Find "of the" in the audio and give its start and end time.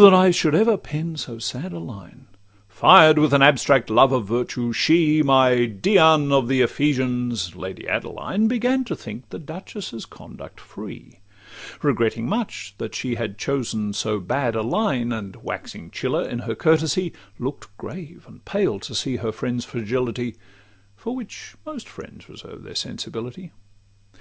6.32-6.60